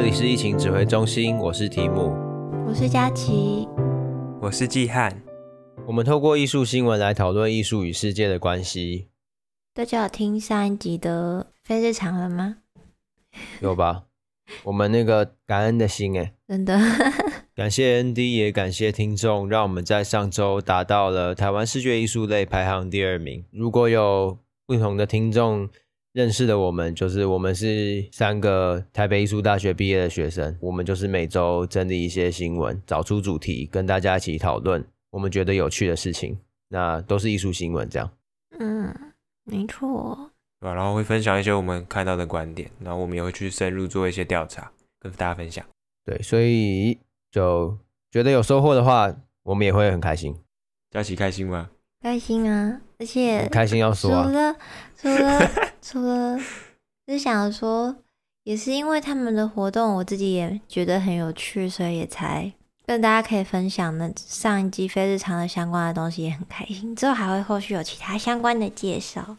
[0.00, 2.14] 这里是疫情指挥中心，我是提姆，
[2.68, 3.66] 我是佳琪，
[4.40, 5.20] 我是季汉。
[5.88, 9.08] 我们透过艺术新闻来讨论艺术与世界的关系。
[9.74, 12.58] 大家有听上一集的非日常了吗？
[13.60, 14.04] 有吧？
[14.62, 16.78] 我们那个感恩的心，哎，真的。
[17.56, 23.44] 感谢 ND，也感谢听众，让我们在上周达到了台湾视觉艺术类排行第二名。
[23.50, 25.68] 如果有不同的听众
[26.18, 36.36] 认识的我们，就是我们是三个台北艺术大学毕业的学生，我们就是每周整理一些新闻，找出主题，跟大家一起讨论我们觉得有趣的事情。
[36.70, 38.10] 那都是艺术新闻，这样。
[38.58, 38.92] 嗯，
[39.44, 40.32] 没错。
[40.58, 45.64] 对，然后会分享一些我们看到的观点，然后我们也会去深入做一些调查，跟大家分享。
[46.04, 46.98] 对，所以。
[47.30, 47.76] 就
[48.10, 50.34] 觉得有收获的话，我们也会很开心。
[50.90, 51.68] 佳琪开心吗？
[52.00, 52.80] 开心啊！
[52.98, 54.56] 而且开心要说啊，除了
[54.96, 55.38] 除了
[55.90, 56.36] 除了，
[57.06, 57.96] 就是想说，
[58.44, 62.52] 也是因为他们的活动，我自己也觉得很有趣，所以也才
[62.84, 66.94] 跟大家可以分享那上一季非日常的相关的东西，也很开心。
[66.94, 69.38] 之后还会后续有其他相关的介绍，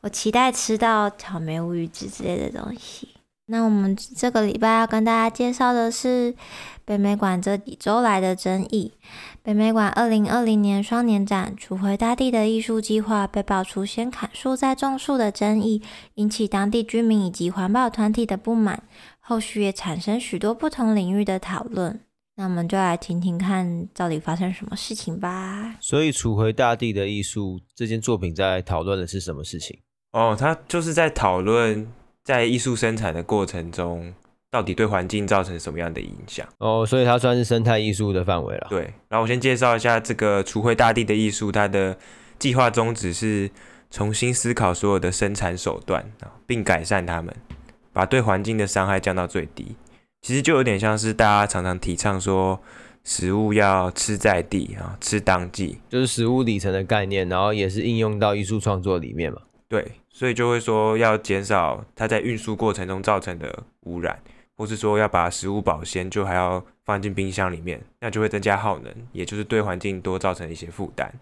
[0.00, 3.10] 我期待吃到草莓乌鱼子之类的东西。
[3.50, 6.32] 那我们这个礼拜要跟大家介绍的是
[6.84, 8.92] 北美馆这几周来的争议。
[9.42, 15.82] 北美馆二零二零年双年展“储回大地的艺术”计划被爆出先砍树再种树的争议，
[16.14, 18.84] 引起当地居民以及环保团体的不满，
[19.18, 21.98] 后续也产生许多不同领域的讨论。
[22.36, 25.74] 那我们就来听听看到底发生什么事情吧。
[25.80, 29.76] 所以，“储回大地的艺术”这件作品在讨论的是什么事情？
[30.12, 31.90] 哦，他就是在讨论。
[32.24, 34.12] 在艺术生产的过程中，
[34.50, 36.46] 到底对环境造成什么样的影响？
[36.58, 38.66] 哦，所以它算是生态艺术的范围了。
[38.68, 41.96] 对，然后我先介绍一下这个“储回大地的艺术”，它的
[42.38, 43.50] 计划宗旨是
[43.90, 46.12] 重新思考所有的生产手段，
[46.46, 47.34] 并改善它们，
[47.92, 49.76] 把对环境的伤害降到最低。
[50.22, 52.60] 其实就有点像是大家常常提倡说，
[53.04, 59.40] 食物要吃在地啊，吃当季，就是食物里程的概念，然后也是应用到艺术创作里面嘛。
[59.68, 59.92] 对。
[60.12, 64.20] 所以就会说要减少它在运输过程中造成的污染，
[64.56, 71.12] 或是说要把食物保鲜，就还要放进冰箱里面，那就会增加耗能，也就是对环境多造成一些负担。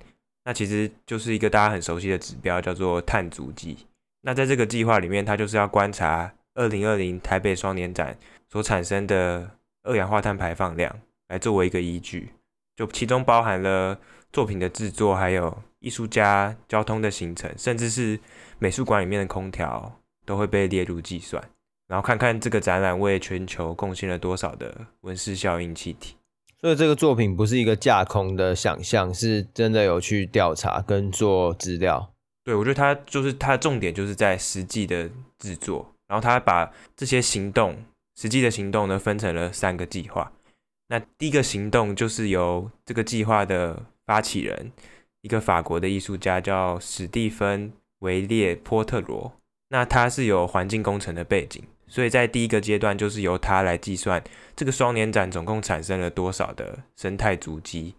[0.44, 3.76] 那其实就是一个大家很熟悉的指标，叫做碳足迹。
[4.22, 8.16] 那在这个计划里面，它就是要观察二零二零台北双年展
[8.48, 9.50] 所产生的
[9.82, 12.30] 二氧化碳排放量，来作为一个依据，
[12.74, 13.98] 就其中包含了
[14.32, 18.18] 作品的制作，还有艺术家交通的行程，甚至是
[18.58, 21.42] 美术馆里面的空调都会被列入计算，
[21.86, 26.16] 然后看看这个展览为全球贡献了多少的温室效应气体。
[26.60, 32.12] 所以这个作品不是一个架空的想象，是真的有去调查跟做资料。
[32.42, 37.76] 对，我觉得它就是它的重点就是在实际的制作，然后他把这些行动
[38.18, 40.32] 实际的行动呢分成了三个计划。
[40.88, 44.72] 那第一个行动就是由这个计划的发起人，
[45.20, 47.72] 一个法国的艺术家叫史蒂芬。
[48.00, 49.32] 维列波特罗，
[49.70, 54.22] 那他是有环境工程的背景，所以在第一个阶段就是由他来计算
[54.54, 57.96] 这个双年展总共产生了多少的生态足迹，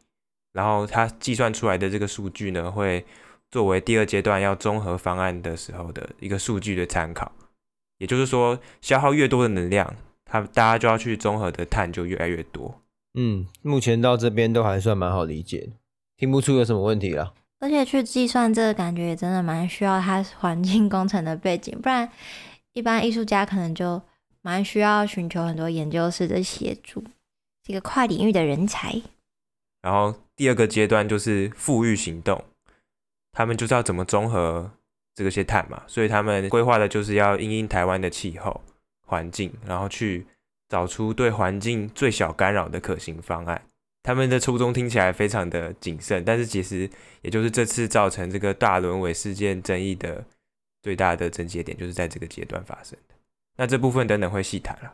[0.53, 3.06] 然后他计算出来的这个数据呢，会
[3.52, 7.30] 作为第二阶段要综合方案的时候的一个数据的参考。
[7.98, 12.81] 也就是说，消耗越多的能量，他大家就要去综合的碳就越来越多。
[13.16, 15.74] 嗯，目前到这边都还算蛮好理解，
[16.19, 17.34] 听不出有什么问题了。
[17.62, 22.09] 而且去计算这个感觉也真的蛮需要他环境工程的背景，不然
[22.74, 24.02] 一般艺术家可能就
[24.41, 27.03] 蛮需要寻求很多研究室的协助，
[27.68, 29.02] 一个跨领域的人才。
[29.81, 32.44] 然后第二个阶段就是富裕行动，
[33.31, 34.69] 他们就是要怎么综合
[35.16, 38.62] 这些碳嘛，所以他们规划的就是要因应台湾的气候
[39.07, 40.25] 环境，然后去
[40.68, 43.62] 找出对环境最小干扰的可行方案。
[44.04, 46.90] 他们的初衷听起来非常的谨慎，但是其实
[47.22, 50.24] 也就是这次造成这个大轮尾事件争议的
[50.81, 53.16] 最大的症结点，就是在这个阶段发生的。
[53.57, 54.94] 那这部分等等会细谈了。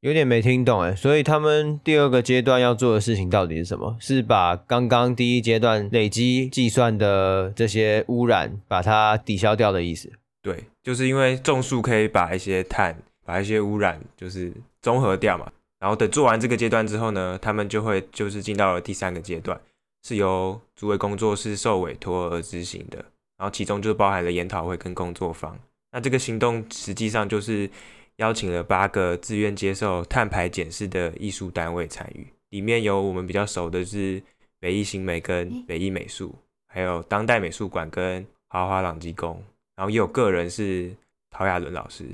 [0.00, 3.96] 有点没听懂哎，所以他们第二个阶段要做的事情到底是什么？
[4.00, 10.10] 是把刚刚第一阶段累积计算的这些污染把它抵消掉的意思？
[10.42, 12.96] 对，就是因为种树可以把一些碳、
[13.26, 14.50] 把一些污染就是
[14.80, 15.52] 综合掉嘛。
[15.80, 19.60] 然后等做完这个阶段之后呢，他们就会就是进到了第三个阶段，
[20.04, 23.04] 是由主委工作室受委托而执行的。
[23.38, 25.58] 然后其中就包含了研讨会跟工作坊。
[25.90, 27.68] 那这个行动实际上就是
[28.16, 34.22] 邀请了八个自愿接受碳排检视的艺术单位参与，里面有我们比较熟的是
[34.58, 36.34] 北艺新美跟北艺美术，
[36.68, 39.42] 还有当代美术馆跟豪华朗基工，
[39.74, 40.94] 然后也有个人是
[41.30, 42.04] 陶雅伦老师。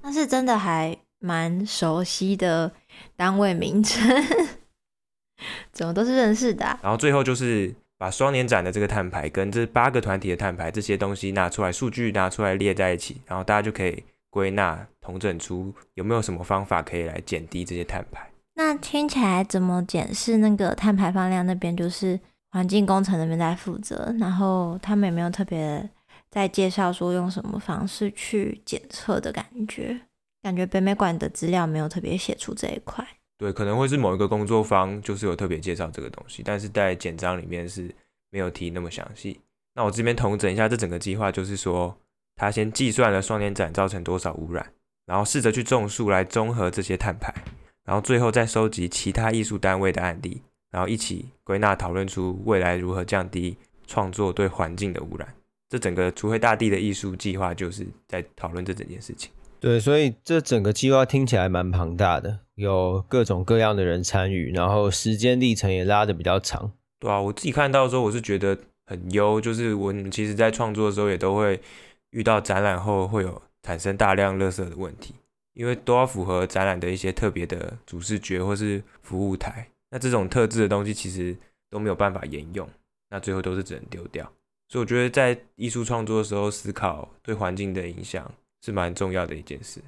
[0.00, 2.70] 那是真的还蛮熟悉的
[3.16, 4.02] 单位名称，
[5.72, 6.78] 怎么都是认识的啊。
[6.82, 18.28] 然后最后就是把双年展的这个碳排跟这八个团体的碳排这些东西拿出来，数据拿出来列在一起，然后大家就可以归纳统整出有没有什么方法可以来减低这些碳排。
[18.54, 22.18] 那听起来怎么检视那个碳排放量那边就是
[22.50, 25.88] 环境工程那边在负责，然后他们有没有特别
[26.30, 30.00] 在介绍说用什么方式去检测的感觉？
[30.42, 33.06] 感觉北美馆的资料没有特别写出这一块。
[33.38, 37.92] 对，可能会是某一个工作坊就是有特别介绍这个东西，但是在简章里面是
[38.30, 39.40] 没有提那么详细。
[39.74, 41.96] 那我这边统整一下这整个计划，就是说
[42.36, 44.72] 他先计算了双年展造成多少污染，
[45.06, 47.32] 然后试着去种树来综合这些碳排。
[47.84, 50.40] 然后最后再收集其他艺术单位的案例，
[50.70, 53.56] 然后一起归纳讨论出未来如何降低
[53.86, 55.34] 创作对环境的污染。
[55.68, 59.32] 这整个除灰大地的艺术计划就是在讨论这整件事情。
[59.62, 66.72] 对，所以这整个计划听起来蛮庞大的，有各种各样的人参与，然后时间历程也拉得比较长。
[66.98, 71.60] 对啊，我自己看到的时候，我是觉得很优，就是我们其实在创作的时候也都会
[72.10, 75.14] 遇到展览后会有产生大量垃圾的问题。
[75.54, 81.36] 因为都要符合展览的一些特别的主视觉或是服务台，那这种特制的东西其实
[81.70, 82.68] 都没有办法沿用，
[83.10, 84.24] 那最后都是只能丢掉。
[84.70, 88.32] 所以我觉得在艺术创作的时候，思考对环境的影响
[88.64, 89.82] 是蛮重要的一件事。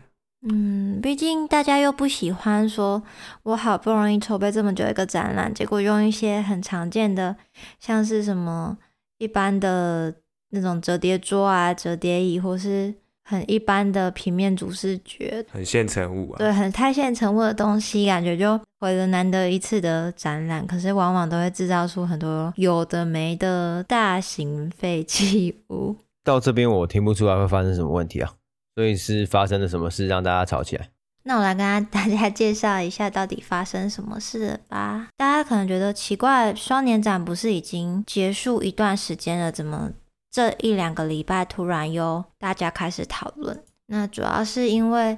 [0.46, 3.02] 嗯，毕竟大家又不喜欢说，
[3.44, 7.36] 我好不容易筹备这么久一个展览，结果用一些很常见的，
[7.80, 8.76] 像是什么
[9.18, 10.14] 一般的
[10.50, 12.94] 那种折叠桌啊、折叠椅，或是。
[13.26, 16.36] 很一般的平面主视觉，很现成物啊。
[16.36, 20.66] 对，很太现成物的东西，感觉就毁了难得一次的展览。
[20.66, 25.96] 可是往往都会制造出很多有的没的大型废弃物。
[26.22, 28.30] 到这边我听不出来会发生什么问题啊，
[28.74, 30.88] 所以是发生了什么事让大家吵起来？
[31.22, 35.08] 那我来跟 大家介绍一下到底发生什么事吧。
[35.16, 39.92] 大家可能觉得奇怪，双年展不是已经结束一段时间了，怎么？
[40.30, 43.62] 这一两个礼拜，突然又大家开始讨论。
[43.86, 45.16] 那主要是因为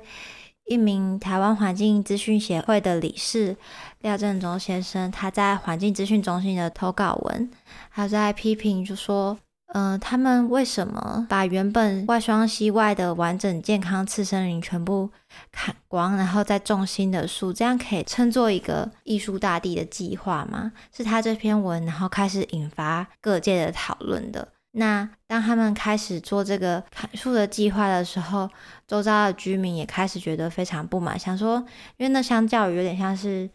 [0.66, 3.56] 一名台湾环境资讯协会的理事
[4.02, 7.50] 廖振中先生，他在环境资讯中心的投稿文，
[7.92, 9.38] 他在批评就说，
[9.72, 15.10] 呃，他们为什么把原本外双溪外的完整健康次生林全部
[15.50, 20.72] 砍光，然后再种新的树，这样可以称作一个艺术大地的计划吗？
[20.96, 24.48] 是他这篇文，然后开始引发各界的讨论的。
[24.78, 28.48] 那当他们开始做这个砍树的计划的时候，
[28.86, 31.56] 周遭的居民也开始觉得非常不满，想说，
[31.96, 33.50] 因为那相较于有点像是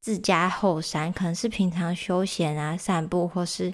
[0.00, 3.72] 自家后山，可能是平常休闲啊、散步或是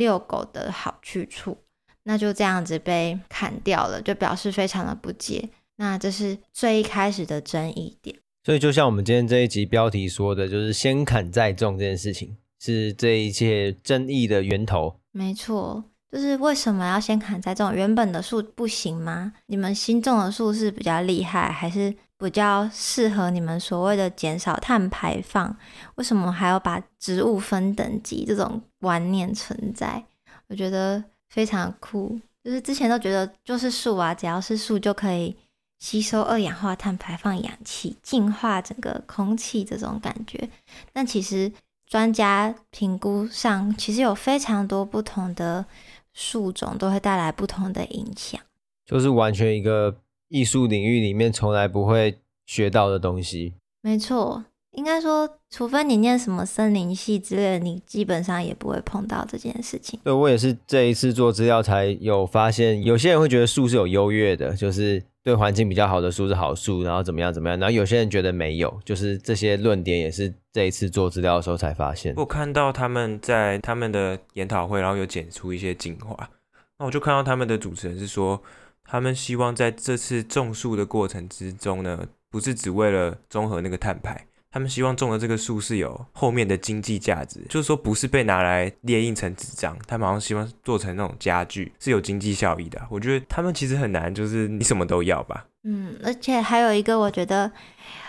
[0.00, 1.56] 遛狗的好去处，
[2.02, 5.48] 那就这样子被砍掉了，就表示非常的不解。
[5.76, 8.16] 那这是最一开始的争议点。
[8.42, 14.96] 所以就像我们今天这一集标题说的，就是先砍再种这件事情，是这一切争议的源头。
[15.12, 15.84] 没错。
[16.10, 17.72] 就是为什么要先砍再种？
[17.72, 19.32] 原本的树不行吗？
[19.46, 25.56] 你们新种的树是比较厉害，还是比较适合你们所谓的减少碳排放？
[25.96, 28.24] 为什么还要把植物分等级？
[28.24, 30.04] 这种观念存在，
[30.48, 32.20] 我觉得非常酷。
[32.44, 35.36] 就是之前都觉得就是树啊，只要是树就可以
[35.78, 40.48] 吸收二氧化碳，排放氧气，净化整个空气这种感觉。
[40.92, 41.50] 但其实
[41.86, 45.64] 专家评估上，其实有非常多不同的。
[46.12, 48.40] 树种都会带来不同的影响，
[48.84, 49.96] 就是完全一个
[50.30, 53.52] 艺术领域里面从来不会学到的东西。
[53.82, 60.00] 没错，应该说，除非你念什么森林系之类的，你基本上也不会碰到这件事情。
[60.02, 65.02] 对，我也是这一次做资料才有发现，有些人会觉得树是有优越的，就是。
[65.22, 72.14] 对环境比较好的树是好树，然后怎么样怎么样，然后有些人觉得没有，就是这些论点也是这一次做资料的时候才发现。
[72.16, 76.30] 我看到他们在他们的研讨会，然后有剪出一些精华，
[76.78, 78.40] 那我就看到他们的主持人是说，
[78.90, 84.26] 他们希望在这次种树的过程之中呢，不是只为了综合那个碳排。
[84.50, 92.84] 他们希望种的这个树是有后面的经济价值，就是说不是被拿来列印成纸张，他们好像希望做成那种家具，是有经济效益的。
[92.90, 95.46] 我觉得他们其实很难，就是你什么都要吧。
[95.62, 97.52] 嗯，而且还有一个我觉得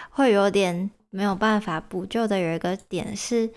[0.10, 3.48] 会有点没有办法补救的，有一个点是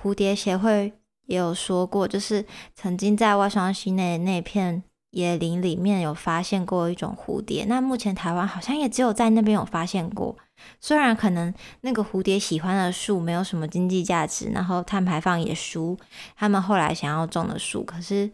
[0.00, 0.92] 蝴蝶协会
[1.26, 2.44] 也有说过，就是
[2.76, 10.36] 曾经在外双溪内那片野林里面有发现过一种蝴蝶，那目前台湾好像也只有在那边有发现过。
[10.80, 15.96] 虽然可能那个蝴蝶喜欢的树没有什么经济价值，然后碳排放也输
[16.36, 18.30] 他们后来想要种的树，可是，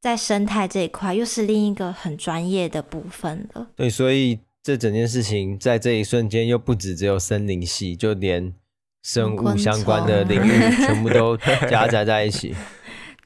[0.00, 3.68] 在生态这一块又是另一个很专业的部分了。
[3.74, 8.54] 对，所以这整件事情在这一瞬间又不止只有森林系，就连
[9.02, 10.50] 生物相关的领域
[10.86, 12.54] 全部都夹杂在一起。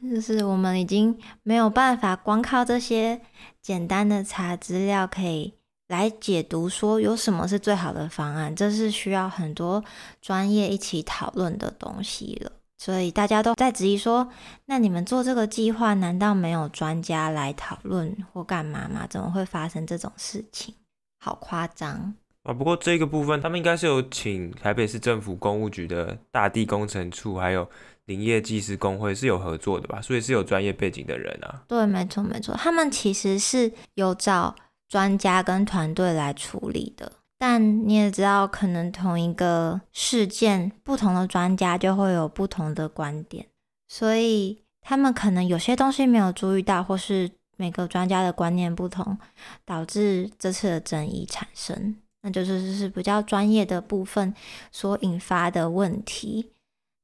[0.09, 3.21] 就是我们已经没有办法光靠这些
[3.61, 5.52] 简单的查资料可以
[5.88, 9.85] 来解读说有什么是最好的方案，这是需要很多
[10.23, 12.52] 专业一起讨论的东西了。
[12.78, 14.26] 所以大家都在质疑说，
[14.64, 19.07] 那你们做这个计划，难道没有专家来讨论或干嘛吗？
[19.07, 20.75] 怎么会发生这种事情？
[21.19, 22.14] 好夸张
[22.45, 22.54] 啊！
[22.54, 27.69] 不过这个部分，他们应该是有请台北市政府公务局的大地工程处，还有
[28.07, 30.00] 林业技师工会是有合作的吧？
[30.00, 31.62] 所以是有专业背景的人啊。
[31.69, 34.54] 对，没错没错，他们其实是有找
[34.88, 37.12] 专家跟团队来处理的。
[37.38, 43.47] 但你也知道，可能同一个事件，不同的专家就会有不同的观点，
[43.88, 49.16] 所以他们可能有些东西没有注意到，或是每个专家的观念不同，
[49.64, 51.97] 导致这次的争议产生。
[52.23, 54.35] 那就是是比较专业的部分
[54.71, 56.52] 所引发的问题。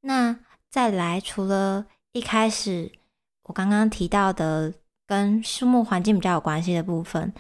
[0.03, 0.38] 那
[0.70, 2.92] 再来，除了一开始
[3.44, 4.75] 我刚刚提到的。
[5.08, 7.32] 跟树木环境比较有关系的部分，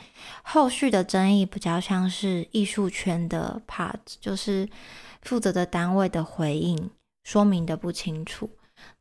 [0.44, 4.68] 后续的争议比较像是艺术圈的 part，就是
[5.22, 6.88] 负责的单位的回应
[7.24, 8.48] 说明的不清楚。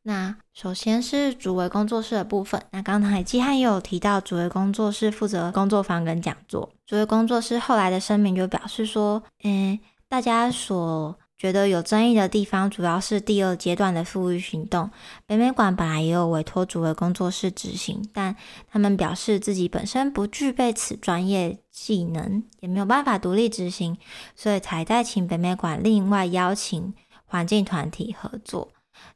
[0.02, 6.68] 那首先是竹围工作室的部分，那刚才季汉也有提到，竹围工作室负责工作坊跟讲座。
[6.88, 9.80] 竹围工作室后来的声明就表示说，嗯，
[10.10, 14.90] 大家所觉得有争议的地方，主要是第二阶段的复育行动。
[15.26, 18.34] 北美馆本来也有委托竹围工作室执行，但
[18.70, 23.98] 他们表示自己本身不具备此专业技能，也没有办法独立执行，
[24.34, 26.94] 所以才再请北美馆另外邀请
[27.26, 28.70] 环境团体合作。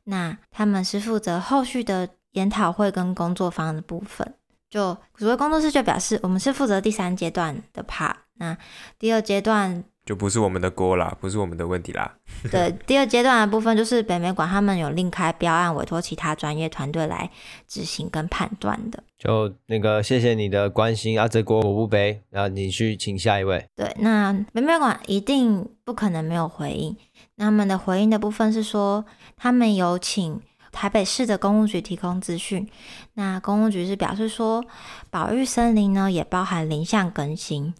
[0.03, 4.35] 那他们是负责后续的研讨会跟工作坊的部分。
[4.69, 8.57] 就竹围工作室就表示，我们是负责第三阶段的 part，那
[8.99, 9.85] 第二阶段。
[10.09, 12.11] 就不是我们的锅啦，不是我们的问题啦。
[12.49, 17.29] 对，第二阶段的部分就是北美馆他们有另开标案，委托其他专业团队来
[17.67, 19.03] 执行跟判断的。
[19.19, 23.63] 就那个，谢谢你的关心啊，这锅我不背，然后你去请下一位。
[23.75, 26.97] 对，那北美馆一定不可能没有回应。
[27.35, 29.05] 那他们的回应的部分是说，
[29.37, 32.67] 他们有请台北市的公务局提供资讯。
[33.13, 34.65] 那公务局是表示说，
[35.11, 37.75] 保育森林呢也包含林相更新。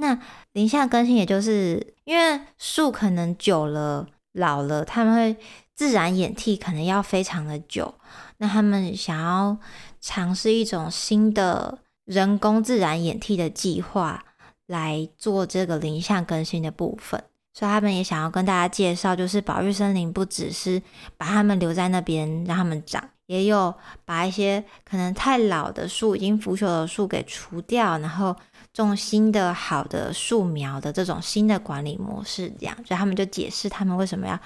[0.00, 0.18] 那
[0.52, 5.36] 林相更新，也就是因为树可能久了老了，他们会
[5.74, 7.94] 自然演替，可能要非常的久。
[8.38, 9.58] 那他们想要
[10.00, 14.24] 尝试一种新的人工自然演替的计划，
[14.66, 17.22] 来做这个林相更新的部分。
[17.52, 20.80] 所以他们也想要跟大家介绍，就是保育森林不只是
[21.18, 23.74] 把他们留在那边让他们长，也有
[24.06, 28.34] 把一些可能太老的树、已经腐朽的树给除掉，然后。
[28.80, 34.38] 种新的好的树苗的这种新的管理模式，这样，所以他们就解释他们为什么要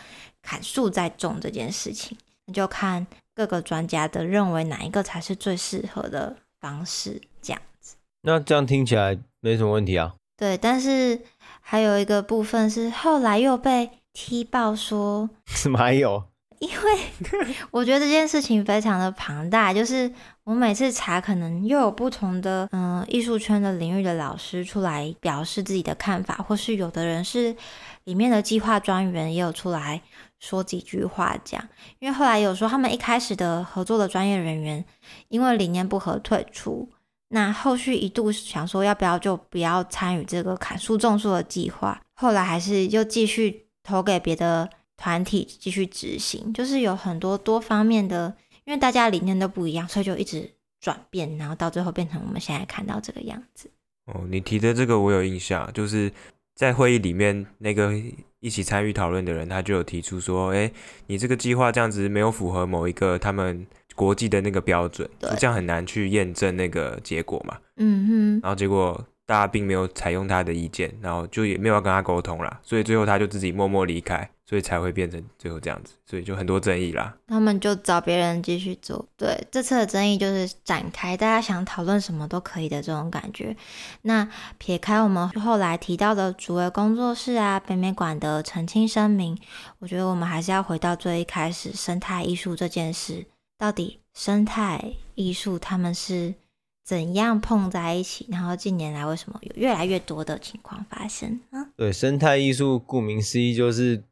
[0.42, 7.96] 砍树再种这件事情，那就看各个专家的认为哪一个才是最适合的方式，这样子。
[8.22, 10.14] 那这样听起来没什么问题啊？
[10.36, 11.20] 对，但是
[11.60, 15.30] 还有一个部分是后来又被踢爆说，
[15.62, 16.24] 怎么还有？
[16.60, 17.00] 因为
[17.70, 20.10] 我觉得这件事情非常的庞大，就是
[20.44, 27.56] 我每次查，可能又有不同的嗯艺术圈的领域的老师出来表示自己的看法，或是有的人是
[28.04, 30.02] 里面的计划专员也有出来
[30.38, 31.66] 说几句话讲。
[31.98, 34.84] 因为后来有说他们一开始的合作的专业人员
[35.28, 36.90] 因为理念不合退出，
[37.28, 44.68] 那后续一度想说要不要就不要参与这个砍树种树的计划，后来还是又继续投给别的。
[44.96, 48.32] 团体继续执行，就是有很多多方面的，
[48.64, 53.70] 因为大家理念都不一样，所以就一直转变，然后到最后变成我们现在看到这个样子。
[54.06, 56.10] 哦，你提的这个我有印象，就是
[56.54, 57.92] 在会议里面那个
[58.40, 60.70] 一起参与讨论的人，他就有提出说，哎，
[61.06, 67.58] 你这个计划这样子没有符合某一个他们国际的那个标准，对，这样很难去验证那个结果嘛。
[67.76, 69.04] 嗯哼，然后结果。
[69.26, 77.16] 大家并没有采用他的意见，然后就也没有要跟他沟通啦，所以最后他就自己默默离开，所以才会变成最后这样子，所以就很多争议啦。
[77.26, 83.56] 他们就找别人继续做，对，这次的争议就是展开，大家想讨论什么都可以的这种感觉。
[84.02, 89.38] 那撇开我们后来提到的主位工作室啊、北美馆的澄清声明，
[89.78, 93.26] 我觉得我们还是要回到最一开始生态艺术这件事，
[93.58, 96.34] 到底生态艺术他们是。
[96.86, 98.26] 怎样碰在一起？
[98.30, 101.64] 然后近年来为什么有越来越多的情况发生啊？
[101.78, 104.04] 对，生态艺术顾名思义就是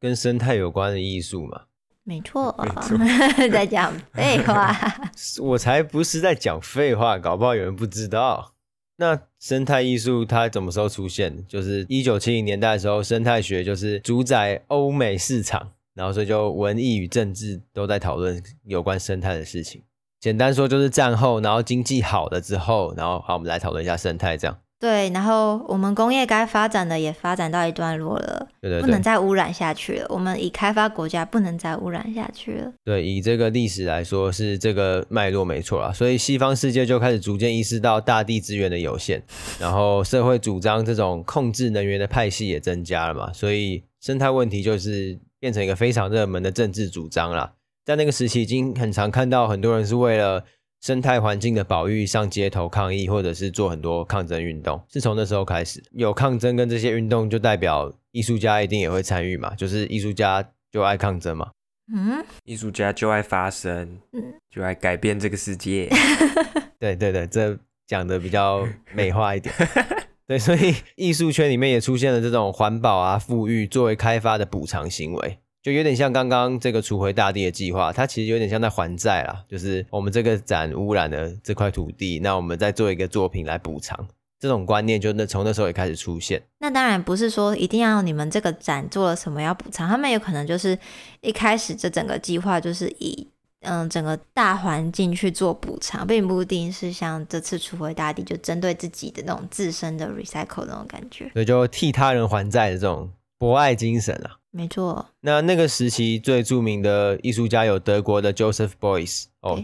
[0.00, 1.62] 跟生态有关的艺术嘛。
[2.04, 4.74] 没错， 没错在讲废话。
[5.42, 8.54] 我才不是在讲废话，搞不好有人不知道。
[8.96, 11.46] 那生态艺术它什么时候出现？
[11.46, 19.82] 就是一九七零年代的时候，生态学就是主宰欧美市场，然后所以就文艺与政治都在讨论有关生态的事情。
[20.18, 24.58] 简单说就是战后，然后经济好了之后，然后好，我们来讨论一下生态这样。
[24.80, 30.06] 对，然后我们工业该发展的也发展到一段落了，对对对，不能再污染下去了。
[30.08, 32.72] 我们以开发国家不能再污染下去了。
[32.84, 35.92] 对，以这个历史来说是这个脉络没错啦。
[35.92, 39.20] 所以西方世界就开始逐渐意识到大地资源的有限，
[39.58, 47.52] 然后社会主张这种控制能源的派系也增加了嘛，所以生态问题就是变成一个非常热门的政治主张啦。
[47.84, 50.44] 在那个时期，已经很常看到很多人是为了。
[50.80, 55.82] 生态环境的保育，上街头抗议，或者是做很多抗争运动，是从那时候开始。
[55.92, 61.50] 有抗争跟这些运动，就代表艺术家一定也会参与嘛，就是艺术家就爱抗争嘛，
[61.92, 65.88] 嗯，艺术家就爱发声，嗯，就爱改变这个世界，
[66.78, 69.52] 对对对，这讲的比较美化一点，
[70.28, 75.38] 对，所以艺术圈里面也出现了这种环保啊、富裕作为开发的补偿行为。
[75.62, 79.44] 就有点像刚刚这个除回大地的计划，它其实有点像在还债啦。
[79.48, 84.08] 就是我们这个展污染的这块土地，那我们再做一个作品来补偿。
[84.40, 86.40] 这种观念就那从那时候也开始出现。
[86.60, 90.78] 那当然不是说一定要你们这个展做了什么要补偿，他们有可能就是
[91.22, 93.26] 一开始这整个计划就是以
[93.62, 101.28] 嗯整个大环境去做补偿，并不一定是像这次除回大地就针对自己的那种自身的 recycle 那种感觉。
[101.32, 104.36] 所以就替他人还债的这种博爱精神啊。
[104.50, 109.62] 没错，那那个时期最著名的艺术家有德国的 Joseph Beuys 哦，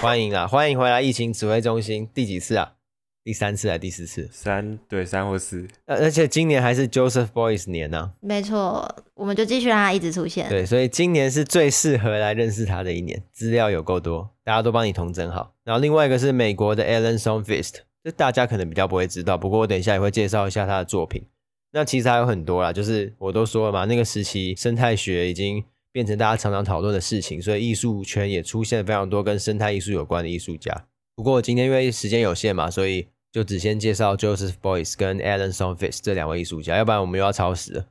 [0.00, 2.72] 欢迎啊，欢迎回来疫情指挥中心，第几次啊？
[3.22, 4.28] 第三次还是第四次？
[4.32, 5.66] 三，对，三或四。
[5.86, 8.12] 呃，而且今年还是 Joseph Beuys 年呢、啊。
[8.20, 10.48] 没错，我们就继续让他一直出现。
[10.48, 15.54] 对，所以今年是最适合来认识他的一年，资料有够多，大家都帮你统整好。
[15.64, 21.24] 然后另外一个是美国的 Alan Songfist，这大家可能比较不会知道，不过我等一下也会介绍一下他的作品。
[21.74, 30.86] 那其实还有很多啦，就是我都说了嘛，那个时期生态学已经变成大家常常讨论的事情，所以艺术圈也出现了非常多跟生态艺术有关的艺术家。
[31.16, 37.86] 不过今天因为时间有限嘛，所以就只先介绍 Joseph Boyce 跟 Alan Sundquist 这两位艺术家，要不然我们又要超时了。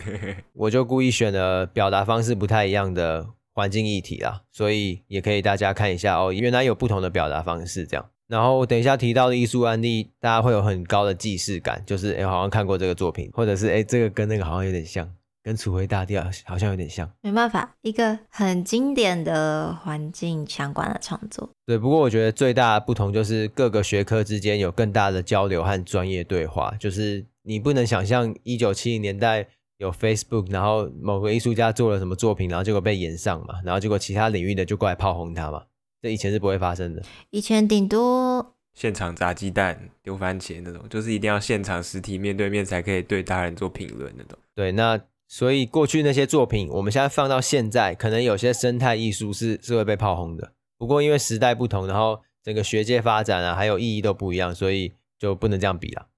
[0.52, 8.10] 我就故意选了表达方式不太一样的环境议题啦，所以也可以大家看一下哦，原来有不同的表达方式这样。
[8.26, 15.08] 然后等一下提到的艺术案例，大家会有很高的既视感，就是哎，好像看过这个作品，或者是哎，这个跟那个好像有点像，
[15.42, 17.08] 跟楚回大帝好像有点像。
[17.20, 21.48] 没办法，一个很经典的环境相关的创作。
[21.66, 35.62] 对，不过我觉得最大的不同就是各个学科之间有更大的交流和专业对话，就是你不能想象一九七零年代有 Facebook，然后某个艺术家做了什么作品，然后结果被延上嘛，然后结果其他领域的就过来炮轰他嘛。
[36.04, 37.02] 这以前是不会发生的。
[37.30, 44.38] 以前顶多现场砸鸡蛋、丢番茄那种，就是一定要现场实体面对面才可以对大人做评论那种。
[44.54, 50.52] 对，那所以过去那些作品，我们现在放到现在，可能有些生态艺术是是会被炮轰的。
[50.76, 56.08] 不过因为时代不同，然后整个学界发展啊，还有意义都不一样，所以就不能这样比了。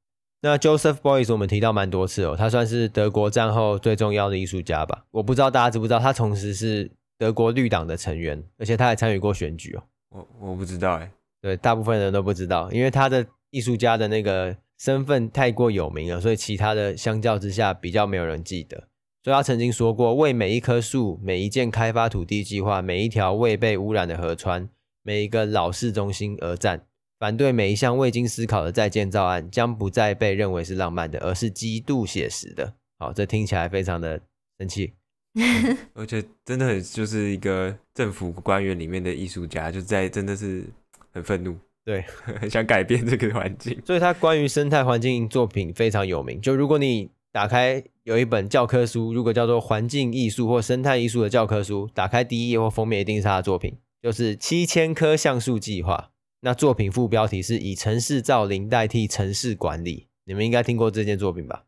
[0.42, 5.04] 那 Joseph Beuys 我们提到蛮多次哦，他算是德国战后最重要的艺术家吧。
[5.12, 6.90] 我不知道大家知不知道，他同时是。
[7.18, 9.82] 德国绿党的成员，而且他还参与过选举哦。
[10.10, 18.88] 我我不知道哎，对，大部分人都不知道，因为他的艺术家的那个身份太过有名了，所以其他的相较之下比较没有人记得。
[19.22, 24.68] 所以他曾经说过：“为每一棵树、每一件开发土地计划、每一条未被污染的河川、
[25.02, 26.86] 每一个老市中心而战，
[27.18, 34.20] 反对每一项未经思考的再建造案，将不再被认为是浪漫的，而是极度写实的。”好，这听起来非常的
[34.60, 34.94] 生气。
[35.92, 40.64] 而且真的很就是一个政府官员里面的艺术家，就在真的是
[41.12, 42.02] 很愤怒，对，
[42.40, 43.80] 很想改变这个环境。
[43.84, 46.40] 所以他关于生态环境作品非常有名。
[46.40, 56.10] 就如果你打开有一本教科书，如果叫做环境艺术或生态艺术的教科书，打开第一页或封面一定是他的作品，就是七千棵橡树计划。
[56.40, 60.06] 那作品副标题是以城市造林代替城市管理。
[60.24, 61.64] 你们应该听过这件作品吧？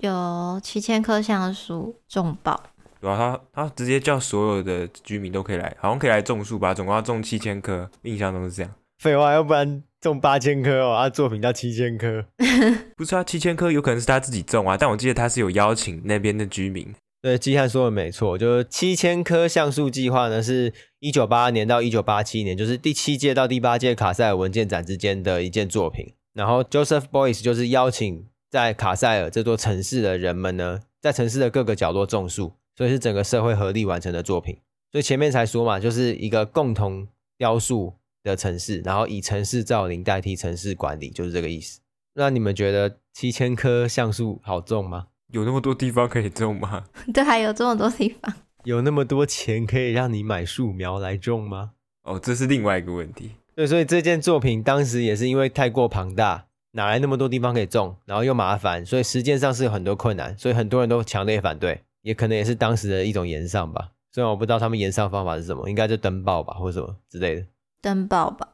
[0.00, 2.69] 有七千棵橡树种爆。
[3.00, 8.72] 对啊，他他直接叫所有的居民都可以来，好像可以来种树吧，总共要种七千棵，印象中是这样。
[8.98, 12.26] 废话，要不然种八千棵哦，他作品叫七千棵。
[12.96, 16.94] 不是啊，七千棵有可能是他自己种啊，但我记得他是有邀请那边的居民。
[17.22, 26.12] 对，基汉说的没错，就是七千棵橡树计划呢，是一九八二年到一九八七年，就是第七届到第八届卡塞尔文件展之间的一件作品。
[26.34, 32.52] 然后 Joseph Boyce 就是邀请在卡塞尔这座城市的人们呢，在城市的各个角落种树。
[32.80, 34.56] 所以是整个社会合力完成的作品，
[34.90, 41.80] 所以前面才说嘛，就是一个共同雕塑的城市，然后以城市造林代替城市管理，就是这个意思。
[42.14, 45.08] 那你们觉得七千棵橡树好种吗？
[45.30, 46.86] 有那么多地方可以种吗？
[47.12, 51.72] 对，还有这么多地方，有那么多钱可以让你买树苗来种吗？
[52.04, 53.32] 哦，这是另外一个问题。
[53.54, 63.90] 对，所以这件作品当时也是因为太过庞大，哪来那么多地方可以种，然后又麻烦，所以实践上是有很多困难，所以很多人都强烈反对，也可能也是当时的一种延上吧。
[64.12, 67.46] 虽然我不知道他们延上方法是什么，应该就登报吧，或者什么之类的。
[67.80, 68.48] 登报吧。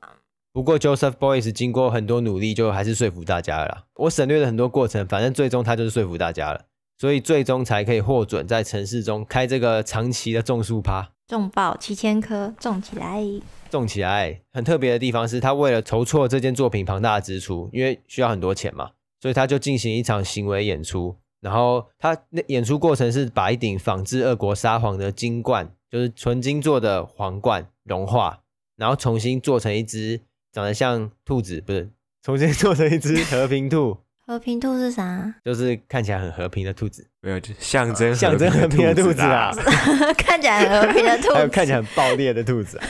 [0.52, 3.84] 不过 Joseph Beuys 经过很多努力，就还是说服大家了啦。
[3.96, 6.64] 我省略了很多过程，反正最终他就是说服大家了，
[6.98, 11.12] 所以最终才可以获准在城市中开这个长期的种树趴。
[11.26, 13.22] 种爆七千棵，种起来，
[13.68, 14.40] 种起来。
[14.52, 21.16] 很特别的地方是他为了筹措这件作品庞大的支出，因为需要很多钱嘛，所以他就进行一场行为演出。
[21.40, 28.40] 然后他那演出过程是把一顶仿制俄国沙皇的金冠，就是纯金做的皇冠融化，
[28.76, 30.20] 然后重新做成一只
[30.50, 31.90] 长得像兔子，不是，
[32.22, 33.98] 重新做成一只和平兔。
[34.26, 35.32] 和平兔是啥？
[35.44, 39.52] 就是看起来很和平的兔子，没有，就象征象征和平的兔子啊，
[40.18, 42.80] 看起来很和平的兔子，还有看起来很暴烈的兔子。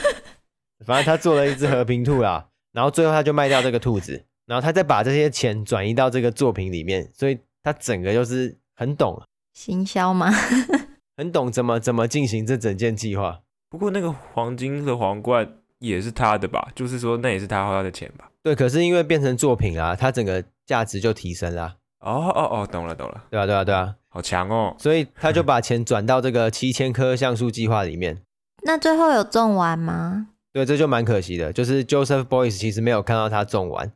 [0.86, 7.38] 反正他做了一只和平兔啦，然后最后他就卖掉这个兔子，然后他再把这些钱转移到这个作品里面，所以。
[7.66, 9.20] 他整个就是很懂
[9.52, 10.30] 行销吗？
[11.18, 13.40] 很懂怎么怎么进行这整件计划。
[13.68, 15.48] 不过那个黄金的皇冠
[15.80, 16.68] 也是他的吧？
[16.76, 18.30] 就是说那也是他花的钱吧？
[18.44, 21.74] 对，可是因为变成作品啊，他整个价值就提升了。
[21.98, 23.24] 哦哦哦，懂了懂了。
[23.30, 24.76] 对啊对啊对啊，好强哦！
[24.78, 28.22] 所以他就把钱转到这个七千棵橡树计划里面。
[28.62, 30.28] 那最后有种完吗？
[30.52, 33.90] 对，这就蛮可惜的，就是 Joseph Boyce 其实没有看到他种完。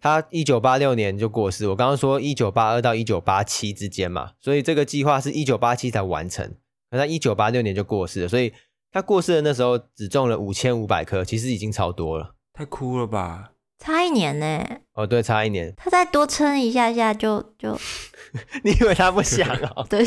[0.00, 6.54] 他一九八六年就过世，我刚刚说一九八二到一九八七之间嘛，所以这个计划是一九八七才完成，
[6.90, 8.52] 可他一九八六年就过世了，所以
[8.92, 13.52] 他过世的那时候只种了五千五百棵，其实已经超多了，太酷了吧？
[13.78, 14.62] 差一年呢？
[14.92, 17.78] 哦，对，差一年，他再多撑一下下就就，
[18.62, 19.84] 你以为他不想哦？
[19.88, 20.04] 对，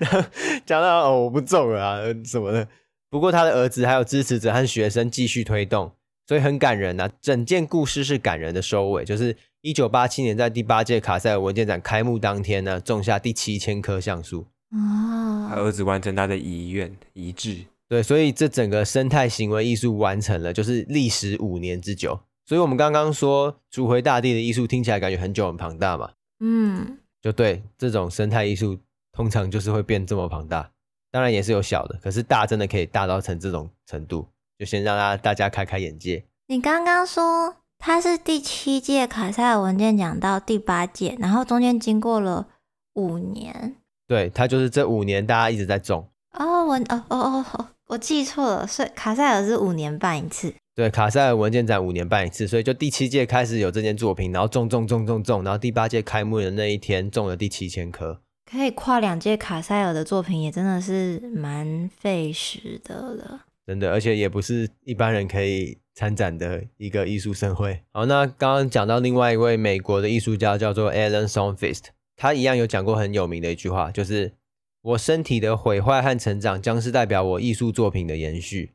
[0.00, 0.28] 然 后
[0.66, 2.66] 讲到哦我不种了啊什么的，
[3.08, 5.92] 不过他的儿子还有支持者和学生继续推动。
[6.30, 22.20] 所以很感人呐、啊，整件故事是感人的收尾，就是一九八七年在第八届卡塞尔文件展开幕当天呢，种下第七千棵橡树啊，他儿子完成他的遗愿遗志，对，所以这整个生态行为艺术完成了，就是历时五年之久。
[22.46, 28.78] 所以我们刚刚说赎回大地的艺术听起来感觉很久很庞大嘛，嗯，就对，这种生态艺术
[29.10, 30.70] 通常就是会变这么庞大，
[31.10, 34.28] 当然也是有小的，可是大真的可以大到成这种程度。
[34.60, 36.22] 就先让大大家开开眼界。
[36.48, 42.46] 你刚刚说他是第七届卡塞尔文件奖到第八届，然后中间经过了
[42.92, 43.76] 五年。
[44.06, 46.10] 对，他就是这五年大家一直在种。
[46.38, 50.52] 哦，我哦哦哦哦，我记错了，所以卡塞尔是五年办一次。
[50.74, 58.20] 对，卡塞尔文件展五年办一次，所以就第七届开始有这件作品，然后种种种种种，然后第八届开幕的那一天种了第七千棵。
[58.50, 63.46] 可以跨两届卡塞尔的作品，也真的是蛮费时的了。
[63.70, 67.80] 真的，而且也不是一般人可以参展的一个艺术盛会。
[67.92, 71.84] 好，那刚刚讲到另外一位美国的艺术家叫做 Alan Sonnenfist，
[72.16, 74.32] 他一样有讲过很有名的一句话，就是
[74.82, 78.72] “我身体的毁坏和成长将是代表我艺术作品的延续”。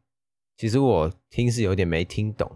[0.56, 2.50] 其实我听是有点没听懂，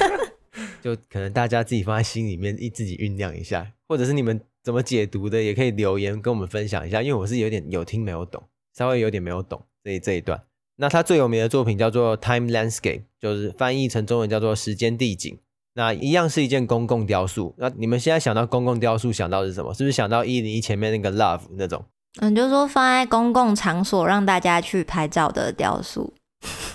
[0.80, 8.42] 就可能大家自己放在心里面，一自己酝酿一下，或者是你们怎么解读的，也可以留言跟我们分享一下，因为我是有点有听没有懂，
[8.74, 10.42] 稍微有点没有懂这一这一段。
[10.80, 15.30] 那他最有名的作品叫做《Time Landscape》，就是翻译成中文叫做《时间地景》。
[15.74, 17.54] 那一样是一件公共雕塑。
[17.58, 19.74] 那你们现在想到公共雕塑，想到是什么？
[19.74, 21.84] 是不是想到一零一前面那个 Love 那种？
[22.22, 26.14] 嗯，就是说放在公共场所让大家去拍照的雕塑。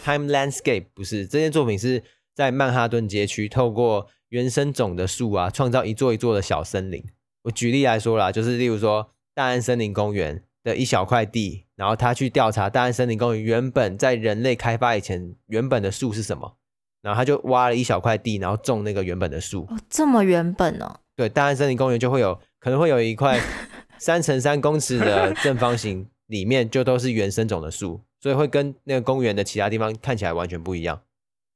[0.04, 2.04] Time Landscape 不是，这件作品是
[2.36, 7.04] 在曼哈顿街区，透过原生种的树啊，创造一座一座的小森林。
[7.46, 11.64] 我举例来说啦，就是例如说大安森林公园的一小块地。
[11.78, 16.56] 然后他去调查大安森林公园原本在人类开发以前原本的树是什么，
[17.02, 19.68] 然后他就挖了一小块地，然后种那个原本的树。
[19.70, 20.96] 哦，这么原本哦？
[21.18, 23.40] 对，大安森林公园就会有可能会有一块
[24.00, 31.02] 三乘三公尺的正方形，里面就都是原生种的树，所以会跟那个公园的其他地方看起来完全不一样。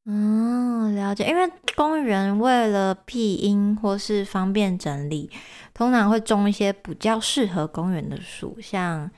[0.06, 1.26] 嗯，了解。
[1.26, 5.30] 因为公园为了庇荫或是方便整理，
[5.80, 9.10] 通常会种一些比较适合公园的树，像。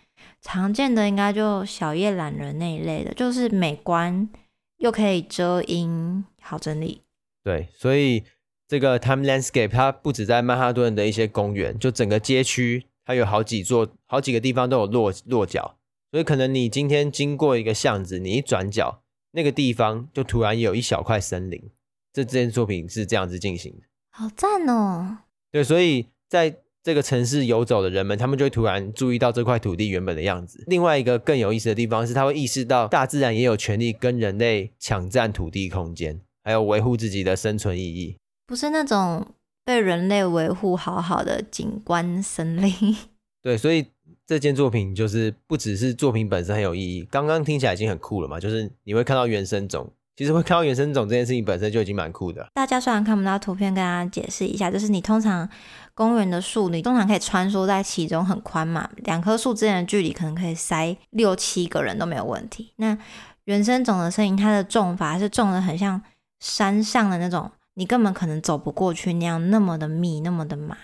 [0.44, 4.30] 常见的应该就小叶懒人那一类的，就是美观
[4.78, 7.02] 又可以遮阴，好整理。
[7.44, 8.24] 对，所以
[8.68, 15.78] 这个 Time Landscape 它不止在曼哈顿的一些公园，就整个街区，它有好几座、好几个地方都有落落脚。
[16.12, 21.72] 所以可能你今天经过一个巷子，你一转角，那个地方就突然有一小块森林。
[22.14, 25.18] 这这件作品是这样子进行的，好赞哦！
[25.52, 30.64] 对，所以在这个城市游走的人们，他们就会突然注意到这块土地原本的样子。
[30.68, 38.16] 另外一个更有意思的地方是，他会意识到大自然也有权利跟人类抢占土地空间，还有维护自己的生存意义。
[38.48, 39.28] 不是那种
[39.66, 42.96] 被人类维护好好的景观森林。
[43.44, 43.88] 对，所以
[44.26, 49.92] 这件作品就是不只是作品本身很有意义，刚刚听起来已经很酷了嘛，就是你会看到原生种。
[50.14, 52.46] 其实会看到原生种这件事情本身就已经蛮酷的。
[52.54, 55.50] 大家虽然看不到图片，跟大家解释一下，就是你通常
[55.94, 62.74] 公园的树，你通常可以穿梭在其中，很宽嘛，两棵树之间的距离可能可以塞六七个人都没有问题。
[62.78, 62.98] 那
[63.46, 66.02] 原生种的森林，它的种法是种的很像
[66.40, 70.76] 山上的那种，你根本可能走不过去那样，那么的密，那么的麻。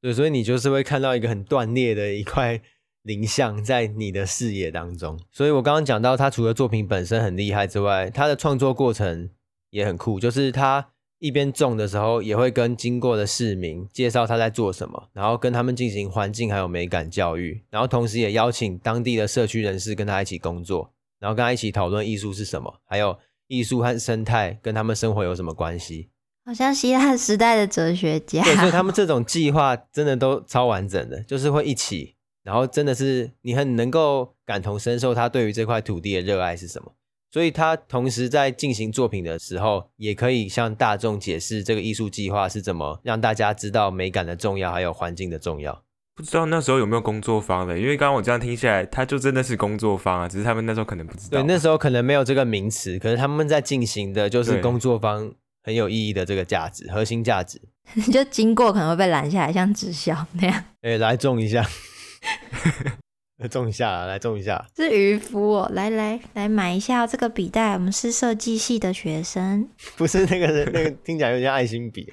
[0.00, 2.60] 对，所以你就是会看到一个很断裂的一块。
[3.04, 9.28] 林相在你的视野当中，所以我刚刚讲到，他除了作品本身很厉害之外，他的创作过程
[9.70, 10.20] 也很酷。
[10.20, 10.91] 就是他
[11.22, 26.08] 一边种的时候，也会跟经过的市民介绍他在做什么，然后跟他们进行环境还有美感教育，然后同时也邀请当地的社区人士跟他一起工作，然后跟他一起讨论艺术是什么，还有艺术和生态跟他们生活有什么关系。
[26.44, 28.42] 好像希腊时代的哲学家。
[28.42, 32.16] 对，所以他们这种计划真的都超完整的，就是会一起。
[32.42, 36.92] 然后真的是你很能够感同身受他对于这块土地的热爱是什么，
[37.32, 45.82] 所以他同时在进行作品的时候，也可以向大众解释这个艺术计划是怎么让大家知道美感的重要，还有环境的重要。
[46.14, 51.30] 不知道那时候有没有工作坊的，因为刚刚我这样听下来，他就真的是工作坊啊，只是他们那时候可能不知道。
[51.30, 57.58] 对，那时候可能没有这个名词，可是他们在进行的就是工作坊很有意义的这个价值，核心价值。
[58.12, 60.64] 就经过可能会被拦下来，像直销那样。
[60.82, 61.66] 哎，来种一下。
[63.42, 64.64] 来种一下，来种一下。
[64.76, 67.72] 是渔夫哦，来来来买一下这个笔袋。
[67.72, 72.12] 我们是设计系的学生， 不是那个人，那个听起来有点爱心笔。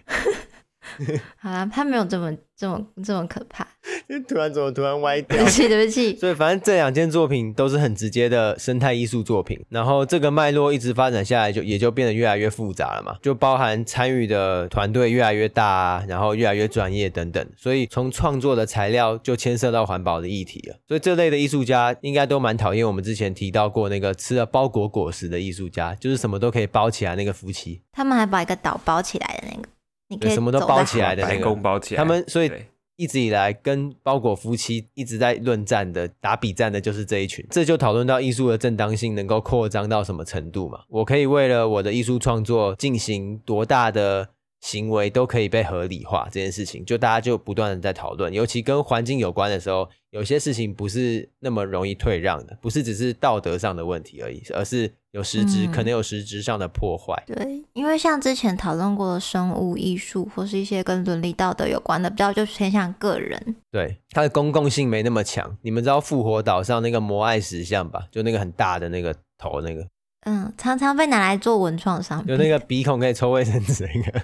[1.38, 3.67] 好啦，他没有这么这么这么可怕。
[4.28, 5.38] 突然怎么突然歪掉？
[5.38, 6.15] 对不起，对不起。
[6.17, 17.45] 所以反正这两件作品都是很直接的生态艺术作品，然后这个脉络一直发展下来，就也就变得越来越复杂了嘛，就包含参与的团队越来越大啊，然后越来越专业等等。
[17.56, 20.75] 所以从创作的材料就牵涉到环保的议题了。
[20.88, 27.82] 所以这类的艺术家应该都蛮讨厌我们之前提到过那个吃了包裹果实的艺术家，就是什么都可以包起来那个夫妻。
[27.91, 29.67] 他们还把一个岛包起来的那个，
[30.10, 31.98] 你可以什么都包起来的那个，包起来。
[31.98, 32.52] 他们所以。
[33.00, 37.48] 一直以来跟包裹夫妻一直在论战的、打比战的，就是这一群。
[37.50, 40.82] 这就讨论到艺术的正当性能够扩张到什么程度嘛？
[40.89, 44.28] 我可以为了我的艺术创作进行多大的
[44.60, 48.34] 行为都可以被合理化，这件事情就大家就不断的在讨论。
[48.34, 54.91] 尤其跟环境有关的时候，有些事情不是那么容易退让的，不是只是道德上的问题而已，而是。
[55.12, 57.24] 有实质，嗯、可能有实质上的破坏。
[57.26, 63.56] 对，因为像之前讨论过的生物艺术，或是一些跟伦理道德有关的，比较就偏向个人。
[63.72, 65.58] 对，它的公共性没那么强。
[65.63, 68.06] 你们知道复活岛上那个摩艾石像吧？
[68.12, 69.88] 就那个很大的那个头那个。
[70.26, 72.32] 嗯，常常被拿来做文创商品。
[72.32, 74.22] 有那个鼻孔可以抽卫生纸那个。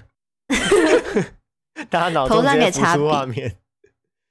[1.90, 3.56] 大家脑中直接浮出画面。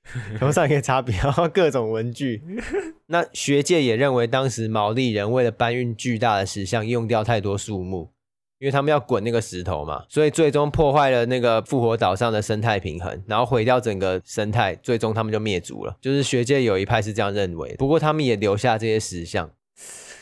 [0.39, 2.41] 头上可以擦笔，然后各种文具。
[3.07, 8.11] 那学界也认为，当时毛利人为了搬运巨大的石像，用掉太多树木，
[8.59, 15.95] 因为他们要滚那个石头嘛，所以最终破坏了那个复活岛上的生态平衡，然后毁掉整个生态，最终他们就灭族了。
[16.01, 19.49] 就是学界有一派是这样认为，不过他们也留下这些石像。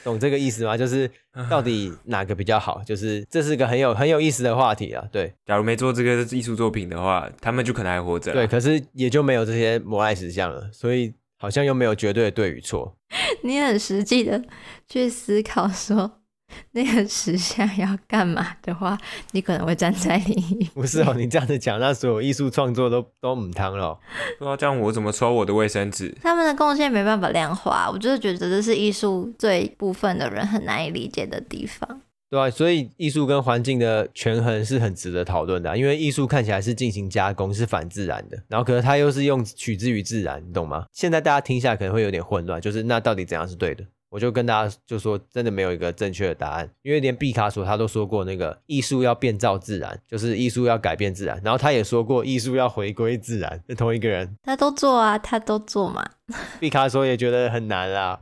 [0.04, 0.78] 懂这个意思吗？
[0.78, 1.10] 就是
[1.50, 2.84] 到底哪个比较好？
[2.84, 5.04] 就是这是个很有很有意思的话题啊。
[5.12, 8.34] 对，假如没做这个艺术作品的话，他们就可能还活着。
[8.34, 12.98] 对，可是也就没有这些摩艾石像了，所以好像又没有绝对的对与错。
[13.44, 14.44] 你很实际的
[14.88, 16.23] 去思考说。
[16.72, 18.98] 那个石像要干嘛的话，
[19.32, 20.64] 你可能会站在另一。
[20.74, 23.98] 不是哦，你这样子讲，那所有艺术创作都都母汤了。
[24.40, 26.16] 对啊，这样我怎么抽我的卫生纸？
[26.22, 32.02] 他们的贡献没办法量化，我就是觉得这是艺术最部分的人很难以理解的地方。
[32.30, 40.86] 对啊，所以艺术跟环境的权衡是很值得讨论的啊，因为艺术看起来是进行加工，是反自然的，然后可是它又是用取之于自然，你懂吗？
[40.92, 43.86] 现在大家听下来可能会有点混乱，就是那到底怎样是对的？
[44.14, 51.42] 我就跟大家就说，真的没有一个正确的答案，因为连毕卡索他都说过，那个艺术要变造自然，就是艺术要改变自然。
[51.44, 54.38] 然后他也说过，艺术要回归自然，是同一个人。
[54.44, 56.08] 他都做啊，他都做嘛。
[56.62, 58.22] 毕卡索也觉得很难啦，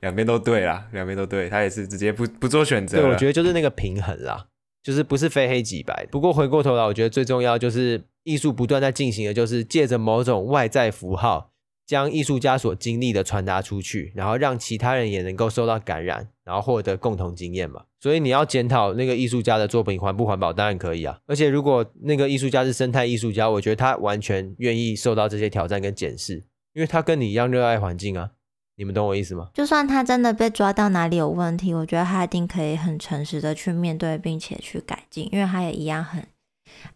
[0.00, 3.00] 两边都对啦，两边都对，他也是直接不不做选择。
[3.00, 4.46] 对，我觉得就是那个平衡啦，
[4.82, 6.04] 就是不是非黑即白。
[6.10, 11.52] 不过回过头来，我觉得最重要就是艺术不断在进行的，就是借着某种外在符号。
[11.88, 17.82] 将艺术家所经历的传达出去，然后让其他人也能够受到感染，然后获得共同经验嘛。
[17.98, 21.18] 所以你要检讨那个艺术家的作品环不环保，当然可以啊。
[21.26, 28.32] 而且如果那个艺术家是生态艺术家，我觉得他完全愿意受到这些挑战跟检视，因为他跟你一样热爱环境啊。
[28.76, 29.48] 你们懂我意思吗？
[29.54, 36.22] 就算他真的被抓到哪里有问题，我觉得他一定可以很诚实的去面对，并且去改进，因为他也一样很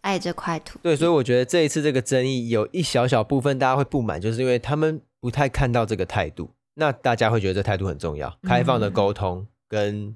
[0.01, 0.79] 爱这块土。
[0.83, 6.51] 对，所以我觉得这一次这个争议有一小小部分大家会不满，就是因为他们不太看到这个态度。
[6.75, 10.15] 那大家会觉得这态度很重要，开放的沟通跟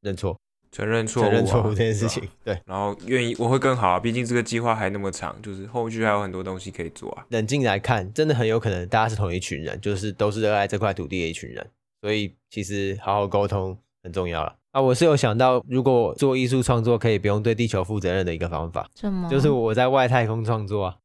[0.00, 0.38] 认错。
[0.70, 7.24] 承认错误、啊，承认错误这件事情，对，对，然后愿意我会更好啊，毕竟这个计划还那么长，就是后续还有很多东西可以做啊。
[7.30, 11.66] 冷静来看，真的很有可能大家是同一群人，就是都是热爱这块土地的一群人，
[12.02, 14.80] 所以其实好好沟通很重要了啊。
[14.80, 19.28] 我是有想到，如果做艺术创作可以不用对地球负责任的一个方法，什么？
[19.28, 20.96] 就是我在外太空创作啊，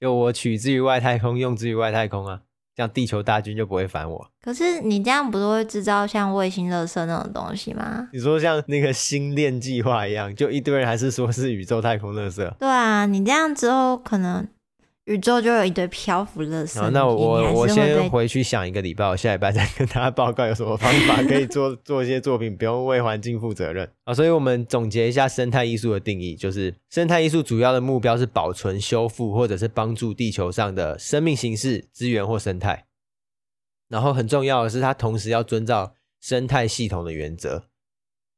[0.00, 2.40] 就我取之于外太空，用之于外太空啊。
[2.76, 4.30] 这样地球大军就不会烦我。
[4.40, 8.08] 可是你这样不是会制造像卫星垃圾那种东西吗？
[8.12, 12.48] 你说像那个星链计划一样，就一堆人还是说是宇宙太空垃圾？
[12.54, 14.48] 对啊，你这样之后可能
[15.06, 16.90] 宇宙就有一堆漂浮垃圾。
[16.90, 24.14] 那我我我先回去想一个礼拜，我下礼拜再跟大家报告有什么方法可以做 做一些作品，不用为环境负责任啊。
[24.14, 32.86] 所以我们总结一下生态艺术的定义，就是生态艺术主要的目标是保存、修复或者是帮助地球上的生命形式、资源或生态。
[33.88, 37.64] 然后很重要的是，它同时要遵照生态系统的原则，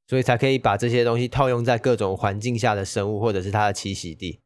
[0.06, 4.40] 所以才可以把这些东西套用在各种环境下的生物或者是它的栖息地。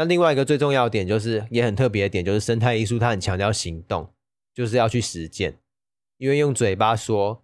[0.00, 4.08] 那另外一个最重要的点就是，也很特别的点就是，生态艺术它很强调行动，
[4.54, 5.58] 就是要去实践。
[6.16, 7.42] 因为用嘴巴说，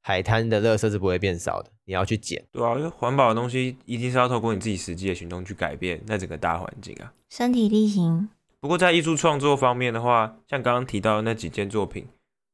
[0.00, 2.42] 海滩的垃圾是不会变少的，你要去捡。
[2.52, 7.12] 对啊，因为环保的东西一定是要透过你自己实际的行动去改变那整个大环境啊。
[7.28, 8.30] 身体力行。
[8.60, 12.06] 不过在艺术创作方面的话，像刚刚提到的那几件作品。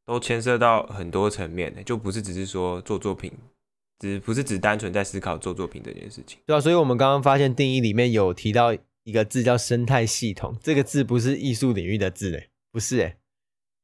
[0.08, 3.32] 都牵涉到很多层面的，就不是只是说做作品，
[3.98, 6.38] 只不是只单纯在思考做作品这件事情。
[6.46, 8.72] 对啊，所以我们刚刚发现定义里面有提到
[9.06, 13.16] 一个字叫生态系统，这个字不是艺术领域的字诶，不是诶。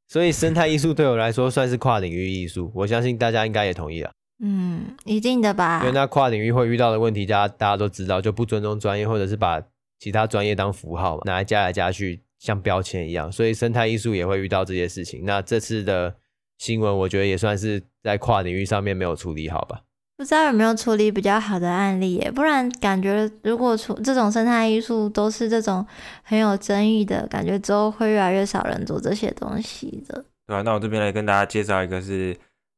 [0.07, 4.11] 所以生态艺术对我来说算是跨领域艺术，我相信大家应该也同意了。
[4.43, 5.79] 嗯，一定的吧。
[5.79, 9.63] 因为那跨领域会遇到的问题，大家大家都知道，就不尊重专业，或者是把
[9.97, 12.21] 其他专业当符号拿来加来加去。
[12.39, 15.23] 像标签一样，所以生态艺术也会遇到这些事情。
[15.23, 16.13] 那这次的
[16.57, 19.83] 新闻，我觉得也算是在跨领域上面没有处理好吧？
[20.23, 22.31] 不知道有没有处理比较好的案例耶？
[22.31, 25.85] 不然感觉如果出这种生态艺术都是这种
[26.23, 30.23] 很有争议的，感觉之后会越来越少人做这些东西的。
[30.47, 32.33] 对啊，那我这边来跟大家介绍一个是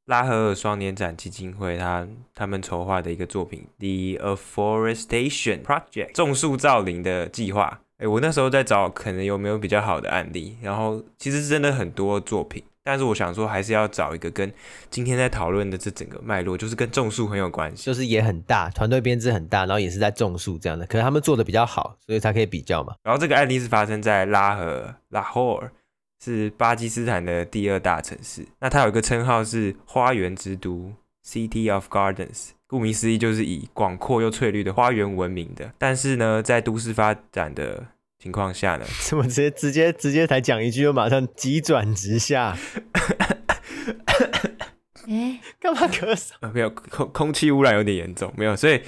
[0.08, 7.80] 拉合尔双年展基金会他他们筹划的一个作品，The Afforestation Project，种树造林的计划。
[8.00, 14.54] 哎，我那时候在找，可能有没有比较好的案例，然后其实真的很多作品，但是我想说，还是要找一个跟
[14.92, 22.94] 今天在讨论的这整个脉络，就是跟种树很有关系，就是也很大，团队编制很大，然后也是在种树这样的，可是他们做的比较好，所以才可以比较嘛。
[23.02, 25.72] 然后这个案例是发生在拉合拉霍尔，
[26.24, 30.94] 是巴基斯坦的第二大城市，那它有一个称号是花园之都
[31.26, 32.50] （City of Gardens）。
[32.68, 35.72] 顾名思义，就是以广阔又翠绿的花园闻名的。
[35.78, 37.86] 但是呢，在都市发展的
[38.26, 42.58] 情况下呢， 怎么直接直接直接才讲一句，就马上急转直下？
[45.08, 46.32] 哎，干嘛咳嗽？
[46.52, 48.56] 没有空空气污染有点严重，没有。
[48.56, 48.82] 所以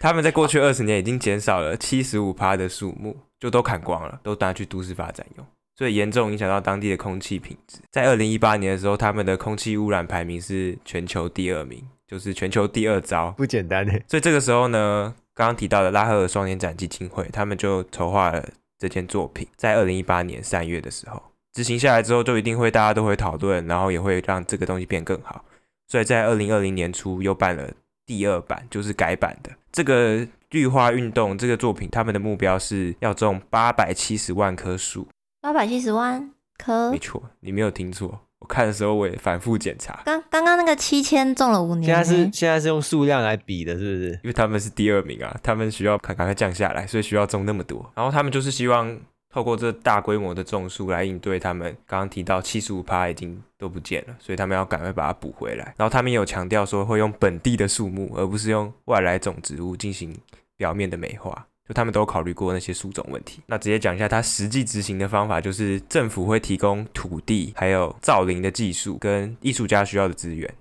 [0.00, 7.78] 他们在过去二十年已经减少了七十五趴的树木，就都砍光了，都拿去都市发展用，所以严重影响到当地的空气品质。
[7.92, 11.80] 在二零一八年的时候，他们的空气污染排名是全球第二名。
[12.08, 14.04] 就是全球第二糟，不简单耶。
[14.08, 18.44] 所以这个时候呢，刚刚提到的拉赫尔双年展基金会，他们就筹划了
[18.80, 25.44] 这件作品，在二零一八年三月的时候执行下来之后，就一定会大家都会讨论，然后也会让这个东西变更好。
[25.86, 27.70] 所以在二零二零年初又办了
[28.06, 31.36] 第二版，就是改版的这个绿化运动。
[31.36, 35.06] 这个作品他们的目标是要种八百七十万棵树，
[35.42, 38.20] 八百七十万棵，没错，你没有听错。
[38.40, 40.00] 我看的时候，我也反复检查。
[40.04, 44.10] 刚刚刚那个七千种了五年，现在是现在是用数量来比的，是不是？
[44.22, 47.90] 因为他们是第二名啊，他们需要赶快降下来，所以需要种那么多。
[47.94, 48.98] 然后他们就是希望
[49.32, 55.74] 透过这大规模的种树来应对他们刚刚提到七十五趴已经都不见了，所以他们要赶快把它补回来。
[55.76, 60.16] 然后他们也有强调说会用本地的树木，而不是用外来种植物进行
[60.56, 61.46] 表面的美化。
[61.74, 63.40] 他们都考虑过那些树种问题。
[63.46, 70.52] 那直接讲一下，他实际执行的方法就是政府会提供土地，还有造林的技术跟艺术家需要的资源。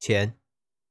[0.00, 0.32] 钱，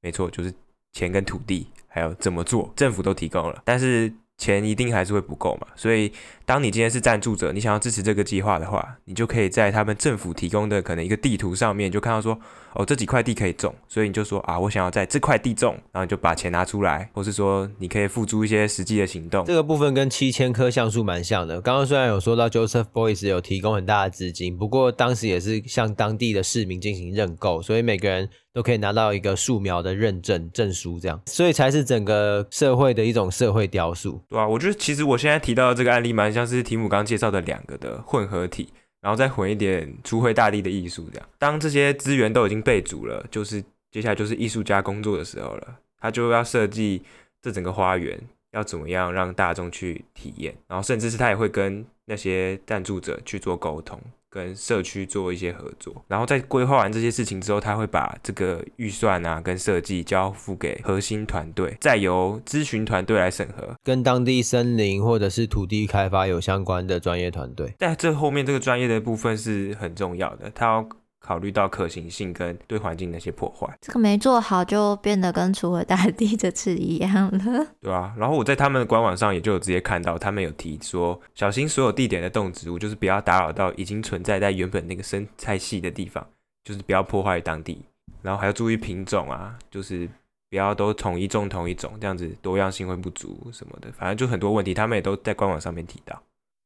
[0.01, 0.53] 没错，就是
[0.91, 3.61] 钱跟土地，还有怎么做，政府都提供了。
[3.65, 4.11] 但是
[4.43, 6.11] 钱一定还是会不够嘛，所以
[6.45, 12.37] 当你今天是赞助者，你想要支持这个计划的话，你就可以在他们政府提供的可能一个地图上面就看到说，
[12.73, 19.45] 哦，这几块地可以种，所以你就说啊，我想要在这块地种，然后你就把钱拿出来，或是说你可以付诸一些实际的行动。
[19.45, 21.61] 这个部分跟七千棵橡树蛮像的。
[21.61, 34.21] 刚刚虽然有说到 Joseph Beuys 有提供很大的资金，不过当时也是向当地的市民进行认购，所以每个人都可以拿到一个树苗的认证证书，这样，所以才是整个社会的一种社会雕塑。
[34.29, 38.69] 对啊，我觉得其实我现在提到的这个案例，蛮像是提姆刚介绍的两个的混合体，
[39.01, 41.27] 然后再混一点雏回大地的艺术，这样。
[41.39, 43.59] 当这些资源都已经备足了，就是
[43.91, 47.01] 接下来就是艺术家工作的时候了，他就要设计
[47.41, 48.19] 这整个花园
[48.51, 53.99] 要怎么样让大众去体验，然后甚至是他也会跟那些赞助者去做沟通。
[54.33, 67.75] 跟社区做一些合作，然后在规划完这些事情之后，他会把这个预算啊跟设计交付给核心团队，再由咨询团队来审核，跟当地森林或者是土地开发有相关的专业团队。
[67.77, 70.89] 在这后面这个专业的部分是很重要的，他要。
[71.25, 77.67] 考虑到可行性跟对环境那些破坏，这个没做好就变得跟雏回大地这次一样了。
[77.79, 86.27] 对啊，然后我在他们的官网上也就有直接看到，他们有提说，小心所有地点的动植物，就是不要打扰到已经存在在原本那个生态系的地方，
[86.65, 87.85] 就是不要破坏当地，
[88.21, 90.09] 然后还要注意品种啊，就是
[90.49, 96.21] 不要都统一种同一种，这样子多样性会不足什么的，反正就很多问题，他们也都在官网上面提到。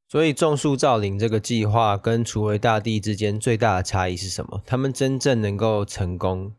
[0.09, 4.61] 所以种树造林这个计划跟除回大地之间最大的差异是什么？
[4.65, 6.53] 他们真正能够成功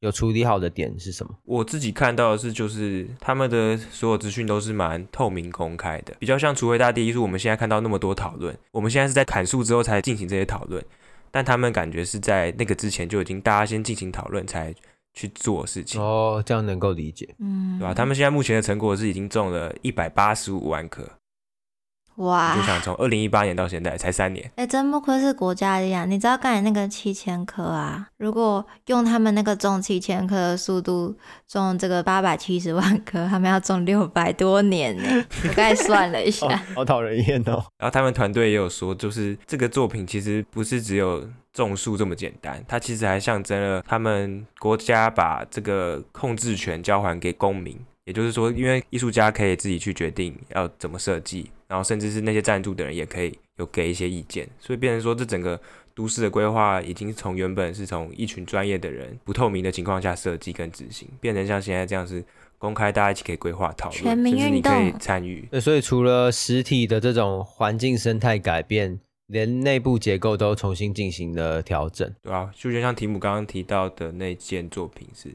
[0.00, 1.32] 有处理好的点是什么？
[1.44, 7.18] 我自己看到的是，就是他们的所有资讯都是蛮透明公开的，比较像除回大地就是。
[7.20, 10.82] 我们现在看到那么多讨论，我们现在是在砍树之后才进行这些讨论，
[11.30, 14.74] 但他们感觉是在那个之前就已经大家先进行讨论才
[15.14, 16.00] 去做事情。
[16.00, 17.94] 哦，这样能够理解，嗯，对吧？
[17.94, 21.08] 他们现在目前的成果是已经种了一百八十五万棵。
[22.20, 22.56] 哇！
[22.56, 26.08] 就想从二零一八年到现在才三年，哎、欸，真不愧是国家力量。
[26.10, 31.16] 你知道刚才那个七千棵啊，如果用他们那个种七千棵的速度
[31.48, 35.24] 种这个八百七十万棵，他们要种六百多年呢。
[35.44, 37.64] 我刚才算了一下，好讨人厌哦。
[37.78, 47.78] 然后他们团队也有说，就是这个作品其实不是只有种树这么简单，它其实还象征了他们国家把这个控制权交还给公民。
[48.04, 55.58] 也就是说，因为艺术家可以自己去决定要怎么设计，然后甚至是那些赞助的人也可以有给一些意见，所以变成说，这整个
[55.94, 62.24] 都市的规划已经从原本是从一群专业的人不透明的情况下设计跟执行，变成像现在这样是
[62.58, 65.46] 公开，大家一起可以规划讨论，全民运动，甚至你可以参与。
[65.48, 68.98] 对，所以除了实体的这种环境生态改变，
[69.28, 75.28] 连内部结构都重新进行了调整，对啊，就像提姆刚刚提到的那件作品是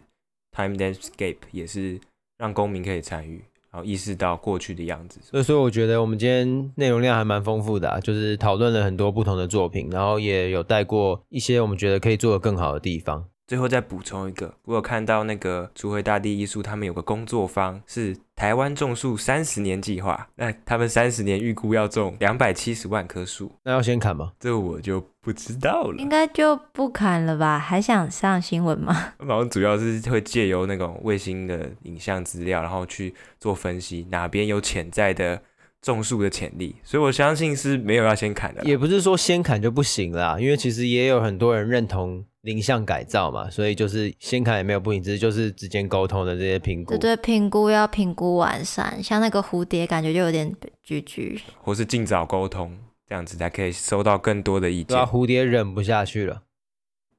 [0.51, 1.99] Time Landscape，也是。
[2.37, 3.41] 让公民可以参与，
[3.75, 5.19] 然后意识到过去的样子。
[5.21, 13.25] 所以，所以我觉得我们今天内容量还蛮丰富的啊，就是讨论了很多不同的作品，然后也有带过一些我们觉得可以做得更好的地方。
[13.47, 20.27] 最后再补充一个，我有看到那个雏回大地艺术，他们有个工作坊是台湾种树三十年计划。
[20.35, 24.31] 那他们三十年预估要种两百七十万棵树，那要先砍吗？
[24.39, 25.97] 这我就不知道了。
[25.97, 27.57] 应该就不砍了吧？
[27.59, 29.13] 还想上新闻吗？
[29.19, 35.41] 然后主要是会借由那种卫星的影像资料，然后去做分析，哪边有潜在的
[35.81, 36.75] 种树的潜力。
[36.83, 38.63] 所以我相信是没有要先砍的。
[38.63, 42.23] 也不是说先砍就不行啦，因为其实也有很多人认同。
[42.45, 46.91] 林相改造嘛，所以就是先砍也没有不行，只是就是之间沟通的这些评估。
[46.91, 51.35] 对对，评估要评估完善，像那个蝴蝶，感觉就有点拒绝。
[51.63, 54.87] 或是尽早沟通，这样子才可以收到更多的意见。
[54.87, 56.43] 对啊，蝴蝶忍不下去了，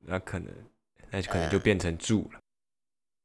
[0.07, 0.53] 那可能，
[1.11, 2.41] 那可能就变成柱了。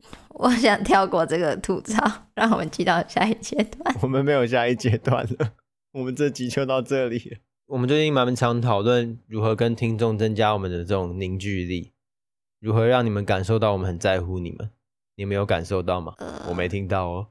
[0.04, 3.96] 呃， 我想跳过这个吐槽，让我们进到下一阶段。
[4.02, 5.54] 我们没有下一阶段了，
[5.92, 7.38] 我们这集就到这里。
[7.68, 11.94] 我们最近蛮常讨论如何跟听众增加我们的这种凝聚力，
[12.60, 14.72] 如何让你们感受到我们很在乎你们。
[15.16, 16.14] 你们有感受到吗？
[16.18, 17.28] 呃、我没听到哦。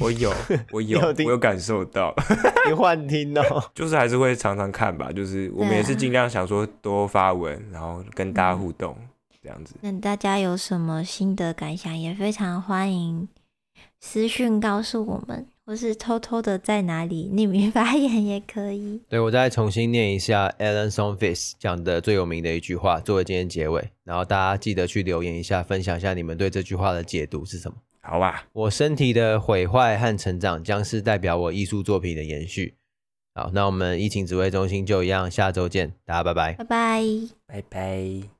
[0.00, 0.32] 我有，
[0.72, 2.14] 我有， 有我有感受到。
[2.68, 3.64] 你幻听哦。
[3.74, 9.08] 就是还是会常常看吧，就是我们也是尽量想说多发文，然后跟大家互动、嗯、
[9.42, 9.74] 这样子。
[9.80, 13.28] 那大家有什么心得感想，也非常欢迎
[13.98, 15.46] 私讯告诉我们。
[15.68, 18.98] 或是偷偷的在哪里匿名发言也可以。
[19.06, 23.86] 对，我再重新念一下 Alan Sonfis 讲的最有名的一句话，作为今天结尾。
[24.02, 27.76] 然后大家记得去留言一下，分享一下你们对这句话的解读是什么？
[28.00, 28.44] 好吧。
[28.52, 32.76] 我身体的毁坏和成长，将是代表我艺术作品的延续。
[33.34, 37.02] 好，那我们疫情指挥中心就一样，下周见，大家拜拜，拜拜，
[37.46, 38.37] 拜拜。